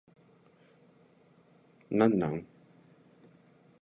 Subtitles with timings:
[1.91, 2.43] 何なん